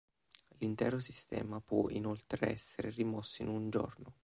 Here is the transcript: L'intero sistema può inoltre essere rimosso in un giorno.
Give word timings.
L'intero 0.57 0.97
sistema 0.97 1.61
può 1.61 1.87
inoltre 1.91 2.49
essere 2.49 2.89
rimosso 2.89 3.43
in 3.43 3.49
un 3.49 3.69
giorno. 3.69 4.15